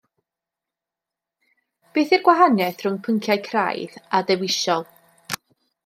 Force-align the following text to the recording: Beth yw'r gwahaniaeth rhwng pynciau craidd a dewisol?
Beth 1.91 2.15
yw'r 2.17 2.25
gwahaniaeth 2.29 2.83
rhwng 2.87 2.99
pynciau 3.09 3.45
craidd 3.51 3.97
a 4.21 4.27
dewisol? 4.33 4.91